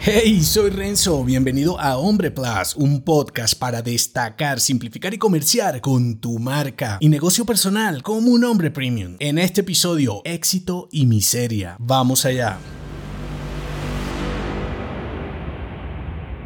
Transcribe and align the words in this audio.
Hey, 0.00 0.42
soy 0.44 0.70
Renzo, 0.70 1.24
bienvenido 1.24 1.78
a 1.78 1.98
Hombre 1.98 2.30
Plus, 2.30 2.76
un 2.76 3.02
podcast 3.02 3.58
para 3.58 3.82
destacar, 3.82 4.60
simplificar 4.60 5.12
y 5.12 5.18
comerciar 5.18 5.80
con 5.80 6.18
tu 6.18 6.38
marca 6.38 6.98
y 7.00 7.08
negocio 7.08 7.44
personal 7.44 8.02
como 8.04 8.30
un 8.30 8.44
hombre 8.44 8.70
premium. 8.70 9.16
En 9.18 9.38
este 9.38 9.62
episodio, 9.62 10.22
éxito 10.24 10.88
y 10.92 11.04
miseria. 11.04 11.74
Vamos 11.80 12.24
allá. 12.24 12.58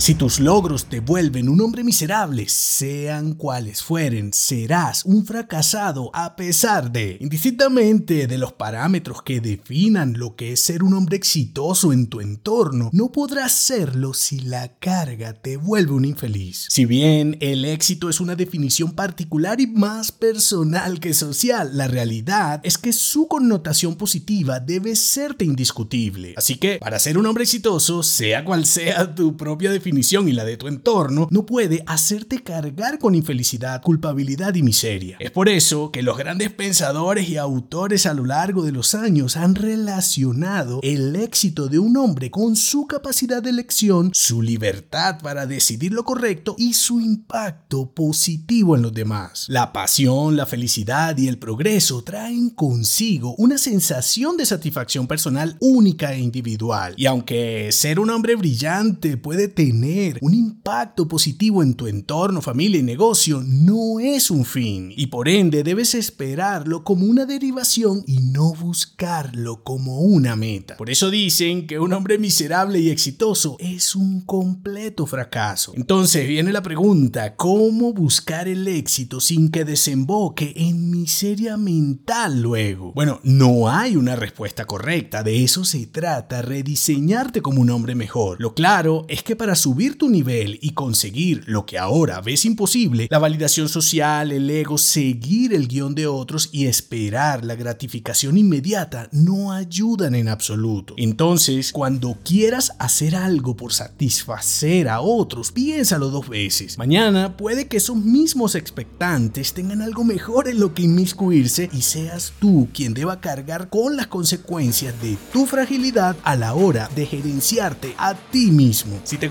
Si 0.02 0.16
tus 0.16 0.40
logros 0.40 0.86
te 0.86 0.98
vuelven 0.98 1.48
un 1.48 1.60
hombre 1.60 1.84
miserable, 1.84 2.48
sean 2.48 3.34
cuales 3.34 3.84
fueren, 3.84 4.32
serás 4.32 5.04
un 5.04 5.24
fracasado 5.24 6.10
a 6.12 6.34
pesar 6.34 6.90
de, 6.90 7.18
indistintamente 7.20 8.26
de 8.26 8.36
los 8.36 8.52
parámetros 8.52 9.22
que 9.22 9.40
definan 9.40 10.14
lo 10.18 10.34
que 10.34 10.54
es 10.54 10.60
ser 10.60 10.82
un 10.82 10.94
hombre 10.94 11.16
exitoso 11.16 11.92
en 11.92 12.08
tu 12.08 12.20
entorno, 12.20 12.90
no 12.92 13.12
podrás 13.12 13.52
serlo 13.52 14.12
si 14.12 14.40
la 14.40 14.76
carga 14.78 15.34
te 15.34 15.56
vuelve 15.56 15.92
un 15.92 16.04
infeliz. 16.04 16.66
Si 16.68 16.84
bien 16.84 17.36
el 17.38 17.64
éxito 17.64 18.10
es 18.10 18.18
una 18.20 18.34
definición 18.34 18.96
particular 18.96 19.60
y 19.60 19.68
más 19.68 20.10
personal 20.10 20.98
que 20.98 21.14
social, 21.14 21.76
la 21.76 21.86
realidad 21.86 22.60
es 22.64 22.76
que 22.76 22.92
su 22.92 23.28
connotación 23.28 23.94
positiva 23.94 24.58
debe 24.58 24.96
serte 24.96 25.44
indiscutible. 25.44 26.34
Así 26.36 26.56
que, 26.56 26.78
para 26.78 26.98
ser 26.98 27.18
un 27.18 27.26
hombre 27.26 27.44
exitoso, 27.44 28.02
sea 28.02 28.44
cual 28.44 28.66
sea 28.66 29.14
tu 29.14 29.36
propia 29.36 29.70
definición, 29.70 29.91
y 29.98 30.32
la 30.32 30.44
de 30.44 30.56
tu 30.56 30.68
entorno 30.68 31.28
no 31.30 31.44
puede 31.44 31.84
hacerte 31.86 32.42
cargar 32.42 32.98
con 32.98 33.14
infelicidad, 33.14 33.82
culpabilidad 33.82 34.54
y 34.54 34.62
miseria. 34.62 35.16
Es 35.20 35.30
por 35.30 35.48
eso 35.48 35.90
que 35.90 36.02
los 36.02 36.16
grandes 36.16 36.50
pensadores 36.50 37.28
y 37.28 37.36
autores 37.36 38.06
a 38.06 38.14
lo 38.14 38.24
largo 38.24 38.64
de 38.64 38.72
los 38.72 38.94
años 38.94 39.36
han 39.36 39.54
relacionado 39.54 40.80
el 40.82 41.14
éxito 41.14 41.68
de 41.68 41.78
un 41.78 41.96
hombre 41.96 42.30
con 42.30 42.56
su 42.56 42.86
capacidad 42.86 43.42
de 43.42 43.50
elección, 43.50 44.10
su 44.14 44.42
libertad 44.42 45.20
para 45.22 45.46
decidir 45.46 45.92
lo 45.92 46.04
correcto 46.04 46.54
y 46.58 46.72
su 46.72 47.00
impacto 47.00 47.92
positivo 47.92 48.74
en 48.76 48.82
los 48.82 48.94
demás. 48.94 49.46
La 49.48 49.72
pasión, 49.72 50.36
la 50.36 50.46
felicidad 50.46 51.16
y 51.18 51.28
el 51.28 51.38
progreso 51.38 52.02
traen 52.02 52.50
consigo 52.50 53.34
una 53.36 53.58
sensación 53.58 54.36
de 54.36 54.46
satisfacción 54.46 55.06
personal 55.06 55.56
única 55.60 56.12
e 56.14 56.20
individual. 56.20 56.94
Y 56.96 57.06
aunque 57.06 57.70
ser 57.72 58.00
un 58.00 58.10
hombre 58.10 58.36
brillante 58.36 59.16
puede 59.16 59.48
tener 59.48 59.81
un 60.20 60.34
impacto 60.34 61.08
positivo 61.08 61.62
en 61.62 61.74
tu 61.74 61.86
entorno, 61.86 62.40
familia 62.40 62.78
y 62.78 62.82
negocio 62.82 63.42
no 63.44 63.98
es 64.00 64.30
un 64.30 64.44
fin 64.44 64.92
y 64.96 65.08
por 65.08 65.28
ende 65.28 65.64
debes 65.64 65.94
esperarlo 65.94 66.84
como 66.84 67.06
una 67.06 67.26
derivación 67.26 68.04
y 68.06 68.18
no 68.18 68.54
buscarlo 68.54 69.64
como 69.64 70.00
una 70.00 70.36
meta. 70.36 70.76
Por 70.76 70.90
eso 70.90 71.10
dicen 71.10 71.66
que 71.66 71.78
un 71.78 71.92
hombre 71.92 72.18
miserable 72.18 72.78
y 72.78 72.90
exitoso 72.90 73.56
es 73.58 73.96
un 73.96 74.20
completo 74.20 75.06
fracaso. 75.06 75.72
Entonces 75.74 76.28
viene 76.28 76.52
la 76.52 76.62
pregunta, 76.62 77.34
¿cómo 77.36 77.92
buscar 77.92 78.48
el 78.48 78.68
éxito 78.68 79.20
sin 79.20 79.50
que 79.50 79.64
desemboque 79.64 80.52
en 80.56 80.90
miseria 80.90 81.56
mental 81.56 82.40
luego? 82.40 82.92
Bueno, 82.94 83.20
no 83.24 83.68
hay 83.68 83.96
una 83.96 84.16
respuesta 84.16 84.64
correcta, 84.64 85.22
de 85.22 85.42
eso 85.42 85.64
se 85.64 85.86
trata, 85.86 86.42
rediseñarte 86.42 87.42
como 87.42 87.60
un 87.60 87.70
hombre 87.70 87.94
mejor. 87.94 88.40
Lo 88.40 88.54
claro 88.54 89.04
es 89.08 89.22
que 89.22 89.36
para 89.36 89.54
subir 89.62 89.96
tu 89.96 90.10
nivel 90.10 90.58
y 90.60 90.70
conseguir 90.70 91.44
lo 91.46 91.66
que 91.66 91.78
ahora 91.78 92.20
ves 92.20 92.44
imposible, 92.44 93.06
la 93.08 93.20
validación 93.20 93.68
social, 93.68 94.32
el 94.32 94.50
ego, 94.50 94.76
seguir 94.76 95.54
el 95.54 95.68
guion 95.68 95.94
de 95.94 96.08
otros 96.08 96.48
y 96.50 96.66
esperar 96.66 97.44
la 97.44 97.54
gratificación 97.54 98.36
inmediata 98.36 99.08
no 99.12 99.52
ayudan 99.52 100.16
en 100.16 100.26
absoluto. 100.26 100.94
Entonces, 100.96 101.70
cuando 101.70 102.18
quieras 102.24 102.72
hacer 102.80 103.14
algo 103.14 103.54
por 103.54 103.72
satisfacer 103.72 104.88
a 104.88 105.00
otros, 105.00 105.52
piénsalo 105.52 106.08
dos 106.10 106.28
veces. 106.28 106.76
Mañana 106.76 107.36
puede 107.36 107.68
que 107.68 107.76
esos 107.76 107.96
mismos 107.96 108.56
expectantes 108.56 109.52
tengan 109.52 109.80
algo 109.80 110.02
mejor 110.02 110.48
en 110.48 110.58
lo 110.58 110.74
que 110.74 110.82
inmiscuirse 110.82 111.70
y 111.72 111.82
seas 111.82 112.32
tú 112.40 112.66
quien 112.74 112.94
deba 112.94 113.20
cargar 113.20 113.68
con 113.68 113.96
las 113.96 114.08
consecuencias 114.08 115.00
de 115.00 115.16
tu 115.32 115.46
fragilidad 115.46 116.16
a 116.24 116.34
la 116.34 116.54
hora 116.54 116.90
de 116.96 117.06
gerenciarte 117.06 117.94
a 117.96 118.14
ti 118.14 118.50
mismo. 118.50 118.98
Si 119.04 119.18
te 119.18 119.28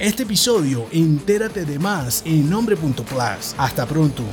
este 0.00 0.24
episodio, 0.24 0.86
entérate 0.90 1.64
de 1.64 1.78
más 1.78 2.24
en 2.26 2.50
nombre.plus. 2.50 3.54
Hasta 3.56 3.86
pronto. 3.86 4.24